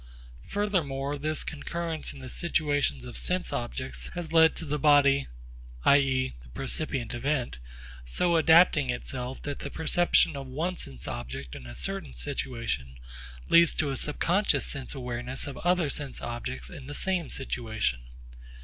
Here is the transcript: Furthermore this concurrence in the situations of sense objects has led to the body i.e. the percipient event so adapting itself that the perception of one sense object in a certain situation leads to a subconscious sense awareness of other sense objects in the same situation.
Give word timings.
Furthermore 0.47 1.15
this 1.19 1.43
concurrence 1.43 2.11
in 2.11 2.17
the 2.21 2.27
situations 2.27 3.05
of 3.05 3.17
sense 3.19 3.53
objects 3.53 4.09
has 4.15 4.33
led 4.33 4.55
to 4.55 4.65
the 4.65 4.79
body 4.79 5.27
i.e. 5.85 6.33
the 6.41 6.49
percipient 6.49 7.13
event 7.13 7.59
so 8.03 8.35
adapting 8.35 8.89
itself 8.89 9.39
that 9.43 9.59
the 9.59 9.69
perception 9.69 10.35
of 10.35 10.47
one 10.47 10.75
sense 10.75 11.07
object 11.07 11.55
in 11.55 11.67
a 11.67 11.75
certain 11.75 12.15
situation 12.15 12.95
leads 13.47 13.75
to 13.75 13.91
a 13.91 13.95
subconscious 13.95 14.65
sense 14.65 14.95
awareness 14.95 15.45
of 15.45 15.55
other 15.57 15.87
sense 15.87 16.19
objects 16.19 16.71
in 16.71 16.87
the 16.87 16.95
same 16.95 17.29
situation. 17.29 17.99